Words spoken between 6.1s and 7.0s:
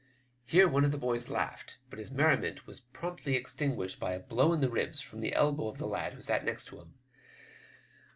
who sat next to him.